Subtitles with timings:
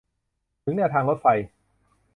[0.63, 1.27] ถึงแนวทางรถไฟ